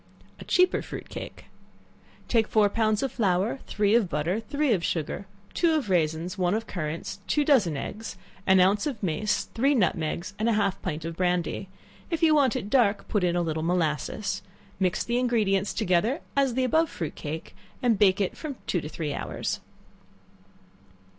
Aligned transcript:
A 0.39 0.43
cheaper 0.45 0.81
Fruit 0.81 1.07
Cake. 1.09 1.45
Take 2.27 2.47
four 2.47 2.69
pounds 2.69 3.03
of 3.03 3.11
flour, 3.11 3.59
three 3.67 3.93
of 3.93 4.09
butter, 4.09 4.39
three 4.39 4.73
of 4.73 4.83
sugar, 4.83 5.27
two 5.53 5.75
of 5.75 5.91
raisins, 5.91 6.39
one 6.39 6.55
of 6.55 6.65
currants, 6.65 7.19
two 7.27 7.45
dozen 7.45 7.77
eggs, 7.77 8.17
an 8.47 8.59
ounce 8.59 8.87
of 8.87 9.03
mace, 9.03 9.43
three 9.53 9.75
nutmegs, 9.75 10.33
and 10.39 10.49
a 10.49 10.53
half 10.53 10.81
pint 10.81 11.05
of 11.05 11.15
brandy; 11.15 11.69
if 12.09 12.23
you 12.23 12.33
want 12.33 12.55
it 12.55 12.67
dark, 12.71 13.07
put 13.09 13.23
in 13.23 13.35
a 13.35 13.43
little 13.43 13.61
molasses; 13.61 14.41
mix 14.79 15.03
the 15.03 15.19
ingredients 15.19 15.71
together, 15.71 16.21
as 16.35 16.55
the 16.55 16.63
above 16.63 16.89
fruit 16.89 17.13
cake, 17.13 17.55
and 17.83 17.99
bake 17.99 18.19
it 18.19 18.35
from 18.35 18.55
two 18.65 18.81
to 18.81 18.89
three 18.89 19.13
hours. 19.13 19.59